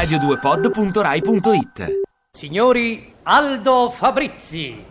radio2pod.rai.it 0.00 2.00
Signori 2.32 3.12
Aldo 3.24 3.90
Fabrizi. 3.90 4.82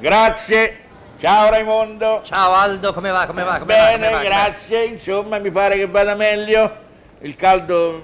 Grazie. 0.00 0.76
Ciao 1.20 1.50
Raimondo. 1.50 2.22
Ciao 2.24 2.52
Aldo, 2.54 2.94
come 2.94 3.10
va? 3.10 3.26
Come 3.26 3.42
va? 3.44 3.58
Come 3.58 3.74
va? 3.74 3.90
Bene, 3.90 4.06
Come 4.08 4.10
va? 4.10 4.22
grazie. 4.22 4.84
Insomma, 4.84 5.38
mi 5.38 5.50
pare 5.50 5.76
che 5.76 5.86
vada 5.86 6.14
meglio. 6.14 6.74
Il 7.20 7.36
caldo 7.36 8.02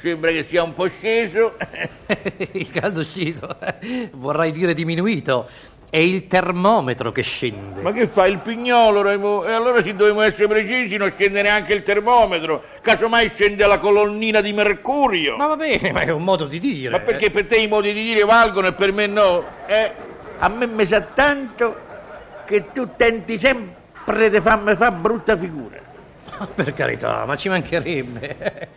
sembra 0.00 0.30
che 0.30 0.44
sia 0.44 0.62
un 0.62 0.72
po' 0.72 0.86
sceso. 0.88 1.56
Il 2.52 2.70
caldo 2.70 3.02
sceso, 3.02 3.48
vorrei 4.12 4.52
dire 4.52 4.72
diminuito. 4.72 5.48
È 5.90 5.98
il 5.98 6.26
termometro 6.26 7.12
che 7.12 7.20
scende. 7.22 7.82
Ma 7.82 7.92
che 7.92 8.06
fa 8.06 8.24
il 8.26 8.38
pignolo, 8.38 9.02
Raimondo? 9.02 9.46
E 9.46 9.52
allora 9.52 9.82
se 9.82 9.94
dobbiamo 9.94 10.22
essere 10.22 10.46
precisi 10.48 10.96
non 10.96 11.10
scende 11.10 11.42
neanche 11.42 11.74
il 11.74 11.82
termometro. 11.82 12.62
Casomai 12.80 13.28
scende 13.28 13.66
la 13.66 13.78
colonnina 13.78 14.40
di 14.40 14.54
mercurio. 14.54 15.36
Ma 15.36 15.48
va 15.48 15.56
bene, 15.56 15.92
ma 15.92 16.00
è 16.00 16.08
un 16.10 16.22
modo 16.24 16.46
di 16.46 16.58
dire. 16.58 16.88
Ma 16.88 17.00
perché 17.00 17.30
per 17.30 17.44
te 17.46 17.56
i 17.58 17.66
modi 17.66 17.92
di 17.92 18.04
dire 18.04 18.24
valgono 18.24 18.68
e 18.68 18.72
per 18.72 18.90
me 18.92 19.06
no? 19.06 19.44
Eh, 19.66 19.92
a 20.44 20.48
me 20.48 20.66
mi 20.66 20.84
sa 20.84 21.00
tanto 21.00 21.76
che 22.44 22.72
tu 22.72 22.88
tenti 22.96 23.38
sempre 23.38 24.28
di 24.28 24.40
farmi 24.40 24.74
fa 24.74 24.90
brutta 24.90 25.36
figura. 25.36 25.78
Ma 26.38 26.46
Per 26.52 26.72
carità, 26.74 27.24
ma 27.24 27.36
ci 27.36 27.48
mancherebbe. 27.48 28.68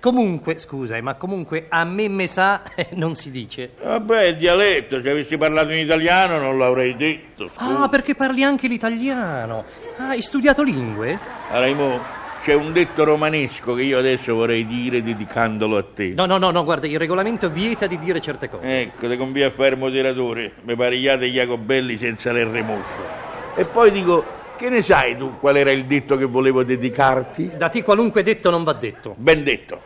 Comunque, 0.00 0.56
scusa, 0.58 0.96
eh, 0.96 1.00
ma 1.02 1.16
comunque 1.16 1.66
a 1.68 1.82
me 1.84 2.08
me 2.08 2.28
sa 2.28 2.62
eh, 2.76 2.88
non 2.92 3.16
si 3.16 3.30
dice. 3.32 3.72
Vabbè, 3.82 4.22
il 4.26 4.36
dialetto, 4.36 5.02
se 5.02 5.10
avessi 5.10 5.36
parlato 5.36 5.72
in 5.72 5.78
italiano 5.78 6.38
non 6.38 6.56
l'avrei 6.56 6.94
detto. 6.94 7.48
Scusa. 7.48 7.82
Ah, 7.82 7.88
perché 7.88 8.14
parli 8.14 8.44
anche 8.44 8.68
l'italiano. 8.68 9.64
Ah, 9.96 10.10
hai 10.10 10.22
studiato 10.22 10.62
lingue? 10.62 11.18
Ah, 11.50 11.58
Raimo, 11.58 12.00
c'è 12.42 12.54
un 12.54 12.72
detto 12.72 13.04
romanesco 13.04 13.74
che 13.74 13.82
io 13.82 13.98
adesso 13.98 14.34
vorrei 14.34 14.66
dire 14.66 15.02
dedicandolo 15.02 15.76
a 15.76 15.84
te. 15.94 16.12
No, 16.14 16.24
no, 16.24 16.38
no, 16.38 16.50
no, 16.50 16.64
guarda, 16.64 16.86
il 16.86 16.98
regolamento 16.98 17.50
vieta 17.50 17.86
di 17.86 17.98
dire 17.98 18.20
certe 18.20 18.48
cose. 18.48 18.80
Ecco, 18.80 19.08
te 19.08 19.16
convia 19.18 19.48
a 19.48 19.50
fare 19.50 19.76
moderatore. 19.76 20.52
Mi 20.62 20.74
parigliate 20.74 21.28
gli 21.28 21.34
Jacobelli 21.34 21.98
senza 21.98 22.32
l'R 22.32 22.62
moscio. 22.62 23.28
E 23.56 23.64
poi 23.64 23.90
dico, 23.90 24.24
che 24.56 24.70
ne 24.70 24.82
sai 24.82 25.16
tu 25.16 25.38
qual 25.38 25.56
era 25.56 25.70
il 25.70 25.84
detto 25.84 26.16
che 26.16 26.24
volevo 26.24 26.62
dedicarti? 26.62 27.52
Da 27.56 27.68
te 27.68 27.82
qualunque 27.82 28.22
detto 28.22 28.48
non 28.48 28.64
va 28.64 28.72
detto. 28.72 29.14
Ben 29.18 29.44
detto. 29.44 29.80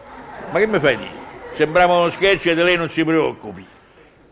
Ma 0.52 0.58
che 0.60 0.66
mi 0.68 0.78
fai 0.78 0.96
dire? 0.96 1.22
Sembrava 1.56 1.94
uno 1.94 2.10
sketch 2.10 2.46
e 2.46 2.54
di 2.54 2.62
lei 2.62 2.76
non 2.76 2.88
si 2.88 3.04
preoccupi. 3.04 3.66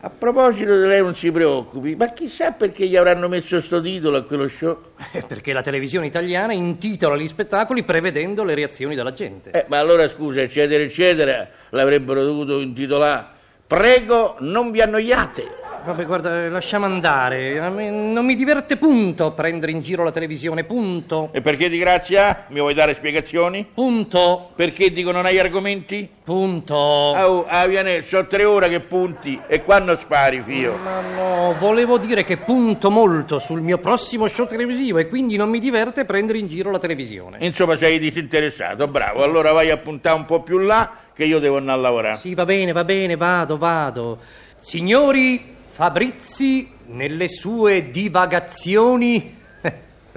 A 0.05 0.09
proposito 0.09 0.81
di 0.81 0.85
lei 0.85 1.01
non 1.01 1.15
si 1.15 1.31
preoccupi, 1.31 1.95
ma 1.95 2.07
chissà 2.07 2.51
perché 2.51 2.87
gli 2.87 2.97
avranno 2.97 3.29
messo 3.29 3.61
sto 3.61 3.79
titolo 3.79 4.17
a 4.17 4.23
quello 4.23 4.49
show? 4.49 4.77
Eh, 5.13 5.23
Perché 5.25 5.53
la 5.53 5.61
televisione 5.61 6.07
italiana 6.07 6.51
intitola 6.51 7.15
gli 7.15 7.25
spettacoli 7.25 7.83
prevedendo 7.83 8.43
le 8.43 8.53
reazioni 8.53 8.95
della 8.95 9.13
gente. 9.13 9.51
Eh, 9.51 9.63
ma 9.69 9.77
allora 9.77 10.09
scusa, 10.09 10.41
eccetera, 10.41 10.83
eccetera, 10.83 11.47
l'avrebbero 11.69 12.21
dovuto 12.21 12.59
intitolare 12.59 13.27
Prego, 13.65 14.35
non 14.39 14.71
vi 14.71 14.81
annoiate. 14.81 15.62
Vabbè, 15.85 16.05
guarda, 16.05 16.47
lasciamo 16.47 16.85
andare. 16.85 17.59
Non 17.69 18.25
mi 18.25 18.35
diverte 18.35 18.77
punto 18.77 19.33
prendere 19.33 19.73
in 19.73 19.81
giro 19.81 20.05
la 20.05 20.11
televisione, 20.11 20.63
punto. 20.63 21.27
E 21.33 21.41
perché 21.41 21.67
di 21.67 21.77
grazia? 21.77 22.45
Mi 22.49 22.61
vuoi 22.61 22.73
dare 22.73 22.93
spiegazioni? 22.93 23.67
Punto. 23.73 24.51
Perché 24.55 24.93
dico 24.93 25.11
non 25.11 25.25
hai 25.25 25.37
argomenti? 25.39 26.09
Punto. 26.23 26.73
Oh, 26.73 27.45
ah, 27.45 27.65
viene, 27.65 28.01
so 28.03 28.25
tre 28.27 28.45
ore 28.45 28.69
che 28.69 28.79
punti 28.79 29.37
e 29.45 29.61
quando 29.63 29.97
spari, 29.97 30.41
fio? 30.41 30.77
Ma 30.81 31.01
no, 31.01 31.55
volevo 31.59 31.97
dire 31.97 32.23
che 32.23 32.37
punto 32.37 32.89
molto 32.89 33.39
sul 33.39 33.59
mio 33.59 33.77
prossimo 33.77 34.27
show 34.27 34.47
televisivo 34.47 34.99
e 34.99 35.09
quindi 35.09 35.35
non 35.35 35.49
mi 35.49 35.59
diverte 35.59 36.05
prendere 36.05 36.37
in 36.37 36.47
giro 36.47 36.71
la 36.71 36.79
televisione. 36.79 37.39
Insomma, 37.41 37.75
sei 37.75 37.99
disinteressato, 37.99 38.87
bravo. 38.87 39.21
Allora 39.21 39.51
vai 39.51 39.69
a 39.69 39.75
puntare 39.75 40.15
un 40.15 40.23
po' 40.23 40.41
più 40.43 40.59
là 40.59 40.91
che 41.13 41.25
io 41.25 41.39
devo 41.39 41.57
andare 41.57 41.77
a 41.77 41.81
lavorare. 41.81 42.17
Sì, 42.19 42.33
va 42.33 42.45
bene, 42.45 42.71
va 42.71 42.85
bene, 42.85 43.17
vado, 43.17 43.57
vado. 43.57 44.19
Signori 44.59 45.51
Fabrizi, 45.73 46.69
nelle 46.89 47.27
sue 47.27 47.89
divagazioni 47.89 49.35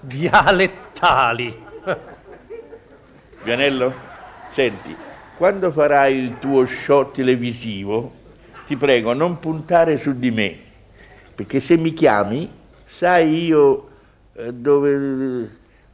dialettali. 0.00 1.56
Vianello, 3.44 3.94
senti, 4.50 4.96
quando 5.36 5.70
farai 5.70 6.16
il 6.16 6.40
tuo 6.40 6.66
show 6.66 7.12
televisivo, 7.12 8.12
ti 8.66 8.74
prego 8.76 9.12
non 9.12 9.38
puntare 9.38 9.96
su 9.96 10.18
di 10.18 10.32
me, 10.32 10.58
perché 11.36 11.60
se 11.60 11.76
mi 11.76 11.92
chiami, 11.92 12.50
sai 12.84 13.44
io 13.44 13.88
eh, 14.32 14.52
dove 14.52 15.50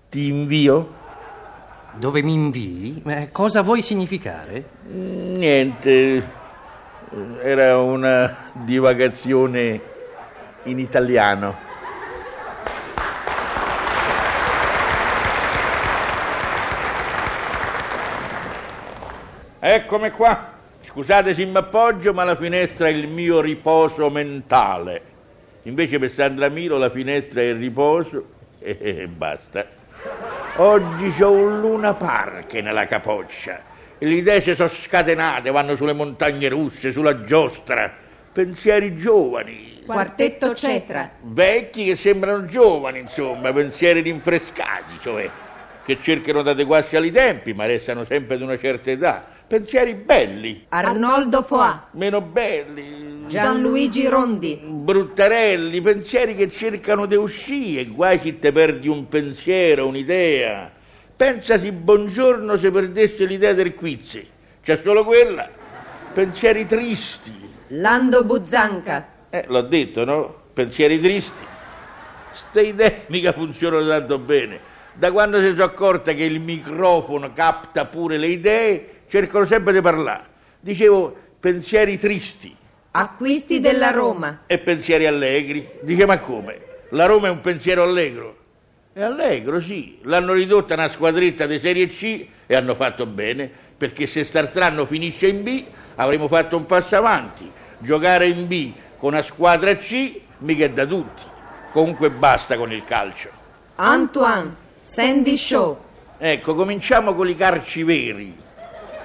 ti 0.09 0.29
invio? 0.29 0.95
Dove 1.97 2.23
mi 2.23 2.33
invii? 2.33 3.03
Eh, 3.05 3.29
cosa 3.31 3.61
vuoi 3.61 3.83
significare? 3.83 4.65
Niente, 4.87 6.17
eh, 6.17 6.43
era 7.41 7.79
una 7.79 8.51
divagazione 8.53 9.81
in 10.65 10.79
italiano. 10.79 11.55
Eccomi 19.61 20.11
qua. 20.11 20.53
Scusate 20.83 21.35
se 21.35 21.45
mi 21.45 21.57
appoggio, 21.57 22.13
ma 22.13 22.25
la 22.25 22.37
finestra 22.37 22.87
è 22.87 22.91
il 22.91 23.09
mio 23.09 23.41
riposo 23.41 24.11
mentale. 24.11 25.13
Invece 25.63 25.99
per 25.99 26.11
Sandra 26.11 26.49
Miro 26.49 26.77
la 26.77 26.91
finestra 26.91 27.41
è 27.41 27.45
il 27.45 27.57
riposo 27.57 28.27
e, 28.61 29.09
basta. 29.09 29.65
Oggi 30.57 31.11
c'ho 31.19 31.31
un 31.31 31.61
Luna 31.61 31.95
Park 31.95 32.53
nella 32.55 32.85
capoccia. 32.85 33.74
Le 33.99 34.12
idee 34.12 34.41
si 34.41 34.55
sono 34.55 34.69
scatenate, 34.69 35.50
vanno 35.50 35.75
sulle 35.77 35.93
montagne 35.93 36.49
russe, 36.49 36.91
sulla 36.93 37.22
giostra. 37.25 37.93
Pensieri 38.32 38.97
giovani, 38.97 39.82
Quartetto 39.87 40.55
Cetra. 40.55 41.10
vecchi 41.22 41.84
che 41.84 41.97
sembrano 41.97 42.44
giovani, 42.47 42.99
insomma, 42.99 43.53
pensieri 43.53 44.00
rinfrescati, 44.00 44.99
cioè, 45.00 45.31
che 45.84 45.99
cercano 46.00 46.43
di 46.43 46.49
adeguarsi 46.49 46.97
ai 46.97 47.12
tempi, 47.12 47.53
ma 47.54 47.66
restano 47.66 48.04
sempre 48.04 48.37
di 48.37 48.43
una 48.43 48.59
certa 48.59 48.91
età. 48.91 49.25
Pensieri 49.47 49.94
belli, 49.94 50.65
Arnoldo 50.71 51.43
Foà. 51.43 51.88
meno 51.93 52.21
belli, 52.21 53.27
Gianluigi 53.28 54.09
Rondi. 54.09 54.59
bruttarelli, 54.65 55.81
pensieri 55.81 56.34
che 56.34 56.50
cercano 56.50 57.06
di 57.06 57.15
uscire, 57.15 57.84
guai 57.84 58.19
se 58.19 58.38
te 58.41 58.50
perdi 58.50 58.88
un 58.88 59.06
pensiero, 59.06 59.87
un'idea. 59.87 60.72
Pensasi 61.17 61.71
buongiorno 61.71 62.57
se 62.57 62.71
perdesse 62.71 63.25
l'idea 63.25 63.53
del 63.53 63.75
quiz. 63.75 64.21
C'è 64.63 64.77
solo 64.83 65.05
quella. 65.05 65.49
Pensieri 66.13 66.67
tristi. 66.67 67.33
Lando 67.69 68.25
Buzzanca. 68.25 69.07
Eh, 69.31 69.45
l'ho 69.49 69.61
detto, 69.63 70.05
no? 70.05 70.43
Pensieri 70.53 70.99
tristi. 71.01 71.45
Ste 72.33 72.61
idee 72.63 73.03
mica 73.09 73.33
funzionano 73.33 73.87
tanto 73.87 74.19
bene. 74.19 74.59
Da 74.93 75.13
quando 75.13 75.39
si 75.41 75.51
sono 75.51 75.65
accorta 75.65 76.13
che 76.13 76.25
il 76.25 76.41
microfono 76.41 77.33
capta 77.33 77.85
pure 77.85 78.17
le 78.17 78.29
idee, 78.29 78.89
cercano 79.09 79.45
sempre 79.45 79.73
di 79.73 79.81
parlare. 79.81 80.25
Dicevo, 80.60 81.15
pensieri 81.41 81.99
tristi 81.99 82.55
Acquisti 82.93 83.59
della 83.60 83.91
Roma. 83.91 84.43
e 84.47 84.59
pensieri 84.59 85.07
allegri. 85.07 85.69
Dice, 85.81 86.07
ma 86.07 86.19
come? 86.19 86.59
La 86.91 87.07
Roma 87.07 87.27
è 87.27 87.31
un 87.31 87.41
pensiero 87.41 87.83
allegro? 87.83 88.37
È 88.95 89.03
allegro, 89.03 89.61
sì. 89.61 89.99
L'hanno 90.03 90.35
ridotta 90.35 90.75
una 90.75 90.87
squadretta 90.87 91.47
di 91.47 91.59
Serie 91.59 91.89
C 91.89 92.27
e 92.47 92.55
hanno 92.55 92.77
fatto 92.77 93.07
bene, 93.07 93.51
perché 93.77 94.07
se 94.07 94.23
Startranno 94.23 94.87
finisce 94.87 95.27
in 95.27 95.43
B 95.43 95.65
avremo 95.97 96.29
fatto 96.29 96.57
un 96.57 96.65
passo 96.65 96.95
avanti. 96.95 97.51
Giocare 97.79 98.29
in 98.29 98.47
B 98.47 98.73
con 98.97 99.13
una 99.15 99.23
squadra 99.23 99.75
C 99.79 100.21
mica 100.39 100.67
è 100.67 100.71
da 100.71 100.87
tutti. 100.87 101.23
Comunque 101.73 102.09
basta 102.11 102.57
con 102.57 102.71
il 102.71 102.85
calcio. 102.85 103.31
Antoine. 103.75 104.55
Sandy 104.81 105.37
Shaw. 105.37 105.77
Ecco, 106.17 106.55
cominciamo 106.55 107.15
con 107.15 107.29
i 107.29 107.35
carci 107.35 107.83
veri. 107.83 108.33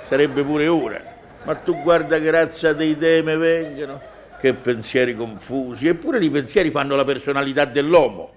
Sarebbe 0.08 0.44
pure 0.44 0.68
ora. 0.68 1.02
Ma 1.46 1.56
tu 1.56 1.82
guarda 1.82 2.20
che 2.20 2.30
razza 2.30 2.74
di 2.74 2.90
idee 2.90 3.24
me 3.24 3.38
vengono. 3.38 4.00
Che 4.40 4.54
pensieri 4.54 5.16
confusi. 5.16 5.88
Eppure 5.88 6.24
i 6.24 6.30
pensieri 6.30 6.70
fanno 6.70 6.96
la 6.96 7.06
personalità 7.06 7.66
dell'uomo, 7.66 8.34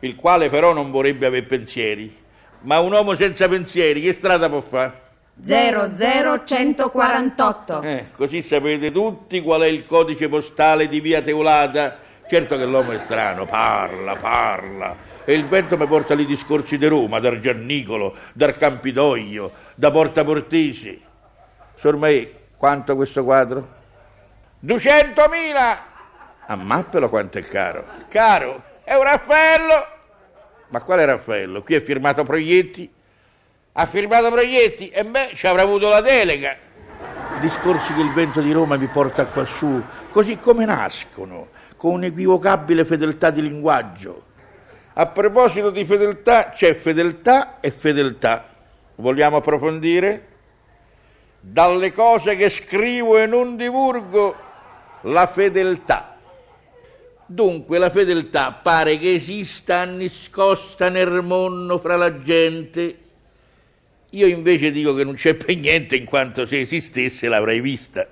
il 0.00 0.16
quale 0.16 0.48
però 0.48 0.72
non 0.72 0.90
vorrebbe 0.90 1.26
avere 1.26 1.46
pensieri. 1.46 2.26
Ma 2.60 2.80
un 2.80 2.90
uomo 2.92 3.14
senza 3.14 3.48
pensieri 3.48 4.00
che 4.00 4.12
strada 4.12 4.48
può 4.48 4.60
fare? 4.60 5.06
00148. 5.44 7.82
Eh, 7.82 8.06
così 8.16 8.42
sapete 8.42 8.90
tutti 8.90 9.40
qual 9.40 9.60
è 9.62 9.66
il 9.66 9.84
codice 9.84 10.28
postale 10.28 10.88
di 10.88 10.98
via 11.00 11.22
Teulata 11.22 11.98
Certo 12.28 12.58
che 12.58 12.66
l'uomo 12.66 12.92
è 12.92 12.98
strano, 12.98 13.46
parla, 13.46 14.14
parla, 14.14 14.94
e 15.24 15.32
il 15.32 15.46
vento 15.46 15.78
mi 15.78 15.86
porta 15.86 16.14
lì 16.14 16.26
discorsi 16.26 16.76
di 16.76 16.86
Roma, 16.86 17.20
dal 17.20 17.40
Giannicolo, 17.40 18.14
dal 18.34 18.54
Campidoglio, 18.54 19.50
da 19.74 19.90
Porta 19.90 20.24
Portesi. 20.24 21.02
Sormai, 21.76 22.30
quanto 22.54 22.96
questo 22.96 23.24
quadro? 23.24 23.76
200.000! 24.62 25.78
Ammappelo 26.48 27.08
quanto 27.08 27.38
è 27.38 27.42
caro. 27.42 27.86
Caro, 28.08 28.62
è 28.88 28.96
un 28.96 29.02
Raffaello! 29.02 29.86
Ma 30.68 30.80
quale 30.80 31.04
Raffaello? 31.04 31.62
Qui 31.62 31.74
è 31.74 31.82
firmato 31.82 32.24
Proietti. 32.24 32.90
Ha 33.72 33.84
firmato 33.84 34.30
Proietti 34.30 34.88
e 34.88 35.04
beh, 35.04 35.32
ci 35.34 35.46
avrà 35.46 35.60
avuto 35.60 35.90
la 35.90 36.00
delega. 36.00 36.56
Discorsi 37.40 37.92
che 37.92 38.00
il 38.00 38.10
vento 38.12 38.40
di 38.40 38.50
Roma 38.50 38.78
mi 38.78 38.86
porta 38.86 39.26
quassù, 39.26 39.82
così 40.08 40.38
come 40.38 40.64
nascono, 40.64 41.48
con 41.76 41.92
un'equivocabile 41.92 42.86
fedeltà 42.86 43.28
di 43.28 43.42
linguaggio. 43.42 44.24
A 44.94 45.06
proposito 45.06 45.68
di 45.68 45.84
fedeltà, 45.84 46.48
c'è 46.48 46.72
fedeltà 46.72 47.60
e 47.60 47.70
fedeltà. 47.70 48.48
Vogliamo 48.96 49.36
approfondire? 49.36 50.26
Dalle 51.40 51.92
cose 51.92 52.36
che 52.36 52.48
scrivo 52.48 53.18
e 53.18 53.26
non 53.26 53.54
divulgo, 53.56 54.34
la 55.02 55.26
fedeltà. 55.26 56.17
Dunque 57.30 57.76
la 57.76 57.90
fedeltà 57.90 58.52
pare 58.52 58.96
che 58.96 59.12
esista 59.12 59.84
nascosta 59.84 60.88
nel 60.88 61.22
mondo 61.22 61.78
fra 61.78 61.94
la 61.94 62.22
gente. 62.22 62.96
Io 64.08 64.26
invece 64.26 64.70
dico 64.70 64.94
che 64.94 65.04
non 65.04 65.12
c'è 65.12 65.34
per 65.34 65.54
niente 65.58 65.94
in 65.94 66.06
quanto 66.06 66.46
se 66.46 66.60
esistesse 66.60 67.28
l'avrei 67.28 67.60
vista. 67.60 68.08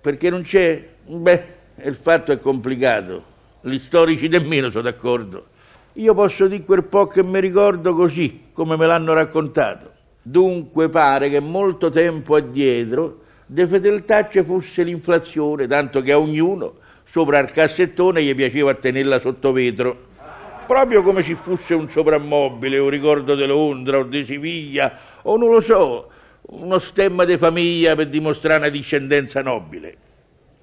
Perché 0.00 0.30
non 0.30 0.40
c'è? 0.40 0.82
Beh, 1.04 1.46
il 1.82 1.94
fatto 1.94 2.32
è 2.32 2.38
complicato. 2.38 3.22
Gli 3.60 3.78
storici 3.78 4.28
nemmeno 4.28 4.70
sono 4.70 4.84
d'accordo. 4.84 5.48
Io 5.96 6.14
posso 6.14 6.46
dire 6.46 6.64
quel 6.64 6.84
po' 6.84 7.08
che 7.08 7.22
mi 7.22 7.38
ricordo 7.38 7.94
così, 7.94 8.44
come 8.54 8.76
me 8.76 8.86
l'hanno 8.86 9.12
raccontato. 9.12 9.92
Dunque 10.22 10.88
pare 10.88 11.28
che 11.28 11.40
molto 11.40 11.90
tempo 11.90 12.34
addietro 12.36 13.24
de 13.44 13.66
fedeltà 13.66 14.26
ci 14.30 14.42
fosse 14.42 14.84
l'inflazione, 14.84 15.66
tanto 15.66 16.00
che 16.00 16.12
a 16.12 16.18
ognuno 16.18 16.76
sopra 17.12 17.38
il 17.40 17.50
cassettone 17.50 18.22
gli 18.22 18.34
piaceva 18.34 18.72
tenerla 18.72 19.18
sotto 19.18 19.52
vetro. 19.52 20.06
Proprio 20.66 21.02
come 21.02 21.22
ci 21.22 21.34
fosse 21.34 21.74
un 21.74 21.90
soprammobile, 21.90 22.78
un 22.78 22.88
ricordo 22.88 23.34
di 23.34 23.44
Londra 23.44 23.98
o 23.98 24.04
di 24.04 24.24
Siviglia, 24.24 24.98
o 25.22 25.36
non 25.36 25.50
lo 25.50 25.60
so, 25.60 26.10
uno 26.40 26.78
stemma 26.78 27.26
di 27.26 27.36
famiglia 27.36 27.94
per 27.94 28.08
dimostrare 28.08 28.60
una 28.60 28.68
discendenza 28.70 29.42
nobile. 29.42 29.96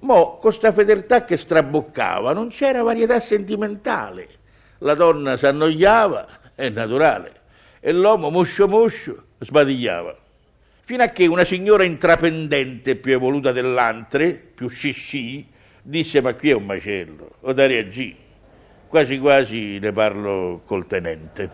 Mo, 0.00 0.38
con 0.38 0.52
sta 0.52 0.72
fedeltà 0.72 1.22
che 1.22 1.36
straboccava, 1.36 2.32
non 2.32 2.48
c'era 2.48 2.82
varietà 2.82 3.20
sentimentale 3.20 4.38
la 4.82 4.94
donna 4.94 5.36
si 5.36 5.46
annoiava, 5.46 6.26
è 6.54 6.68
naturale, 6.68 7.32
e 7.80 7.92
l'uomo 7.92 8.30
moscio 8.30 8.68
moscio 8.68 9.24
sbadigliava. 9.38 10.16
Fino 10.82 11.02
a 11.02 11.08
che 11.08 11.26
una 11.26 11.44
signora 11.44 11.84
intraprendente 11.84 12.96
più 12.96 13.12
evoluta 13.12 13.52
dell'antre, 13.52 14.32
più 14.54 14.68
scisci, 14.68 15.46
disse 15.82 16.20
ma 16.20 16.34
qui 16.34 16.50
è 16.50 16.54
un 16.54 16.66
macello, 16.66 17.30
o 17.40 17.52
da 17.52 17.66
reagì. 17.66 18.16
Quasi 18.88 19.18
quasi 19.18 19.78
ne 19.78 19.92
parlo 19.92 20.62
col 20.64 20.86
tenente. 20.86 21.50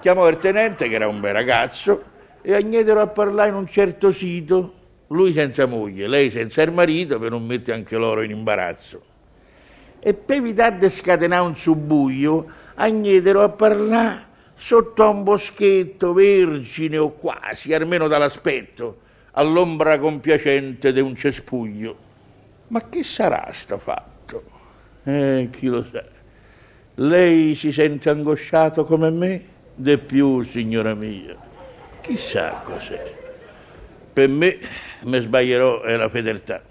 Chiamò 0.00 0.28
il 0.28 0.38
tenente, 0.38 0.88
che 0.88 0.94
era 0.94 1.08
un 1.08 1.20
bel 1.20 1.32
ragazzo, 1.32 2.02
e 2.42 2.54
agnietero 2.54 3.00
a 3.00 3.06
parlare 3.06 3.50
in 3.50 3.54
un 3.54 3.66
certo 3.66 4.10
sito, 4.12 4.74
lui 5.08 5.32
senza 5.32 5.66
moglie, 5.66 6.08
lei 6.08 6.30
senza 6.30 6.62
il 6.62 6.72
marito, 6.72 7.18
per 7.18 7.30
non 7.30 7.44
mettere 7.46 7.76
anche 7.76 7.96
loro 7.96 8.22
in 8.22 8.30
imbarazzo 8.30 9.14
e 10.06 10.14
per 10.14 10.36
evitare 10.36 10.78
di 10.78 10.88
scatenare 10.88 11.42
un 11.42 11.56
subbuio, 11.56 12.46
agnietero 12.74 13.42
a 13.42 13.48
parlare 13.48 14.24
sotto 14.54 15.02
a 15.02 15.08
un 15.08 15.24
boschetto 15.24 16.12
vergine 16.12 16.96
o 16.96 17.10
quasi, 17.10 17.74
almeno 17.74 18.06
dall'aspetto, 18.06 18.98
all'ombra 19.32 19.98
compiacente 19.98 20.92
di 20.92 21.00
un 21.00 21.16
cespuglio. 21.16 22.04
Ma 22.68 22.88
che 22.88 23.02
sarà 23.04 23.48
sto 23.52 23.78
fatto? 23.78 24.42
Eh, 25.04 25.48
chi 25.52 25.66
lo 25.66 25.84
sa. 25.84 26.02
Lei 26.96 27.54
si 27.54 27.70
sente 27.70 28.10
angosciato 28.10 28.84
come 28.84 29.10
me? 29.10 29.44
De 29.74 29.98
più, 29.98 30.42
signora 30.42 30.94
mia. 30.94 31.36
Chissà 32.00 32.62
cos'è. 32.64 33.14
Per 34.12 34.28
me, 34.28 34.58
mi 35.02 35.20
sbaglierò, 35.20 35.82
è 35.82 35.94
la 35.94 36.08
fedeltà. 36.08 36.62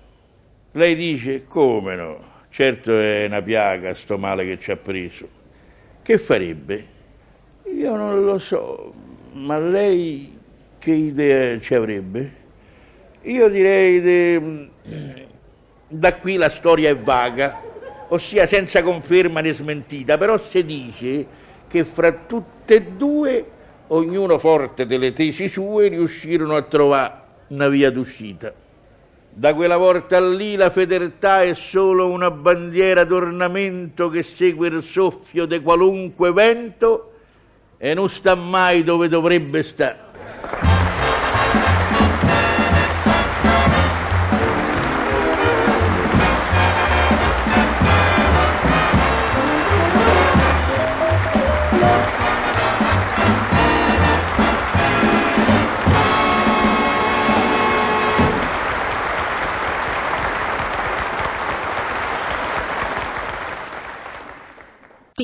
Lei 0.71 0.95
dice, 0.95 1.45
come 1.47 1.95
no? 1.95 2.33
Certo 2.49 2.97
è 2.97 3.25
una 3.25 3.41
piaga 3.41 3.93
sto 3.93 4.17
male 4.17 4.45
che 4.45 4.59
ci 4.59 4.71
ha 4.71 4.77
preso. 4.77 5.27
Che 6.01 6.17
farebbe? 6.17 6.85
Io 7.73 7.95
non 7.95 8.23
lo 8.23 8.39
so, 8.39 8.93
ma 9.33 9.59
lei 9.59 10.37
che 10.79 10.91
idea 10.91 11.59
ci 11.59 11.73
avrebbe? 11.73 12.33
Io 13.21 13.49
direi 13.49 14.01
de... 14.01 14.59
da 15.87 16.15
qui 16.17 16.35
la 16.35 16.49
storia 16.49 16.89
è 16.89 16.97
vaga, 16.97 17.61
ossia 18.09 18.47
senza 18.47 18.81
conferma 18.81 19.41
né 19.41 19.53
smentita, 19.53 20.17
però 20.17 20.37
si 20.37 20.63
dice 20.65 21.25
che 21.67 21.83
fra 21.83 22.11
tutte 22.11 22.75
e 22.75 22.81
due, 22.81 23.45
ognuno 23.87 24.39
forte 24.39 24.87
delle 24.87 25.13
tesi 25.13 25.47
sue, 25.47 25.89
riuscirono 25.89 26.55
a 26.55 26.61
trovare 26.63 27.13
una 27.49 27.67
via 27.67 27.91
d'uscita. 27.91 28.53
Da 29.37 29.53
quella 29.53 29.75
volta 29.75 30.19
lì 30.25 30.55
la 30.55 30.69
fedeltà 30.69 31.43
è 31.43 31.53
solo 31.53 32.09
una 32.09 32.31
bandiera 32.31 33.03
d'ornamento 33.03 34.09
che 34.09 34.23
segue 34.23 34.69
il 34.69 34.81
soffio 34.81 35.45
di 35.45 35.61
qualunque 35.61 36.31
vento 36.31 37.11
e 37.77 37.93
non 37.93 38.09
sta 38.09 38.33
mai 38.33 38.83
dove 38.85 39.09
dovrebbe 39.09 39.61
stare. 39.61 39.97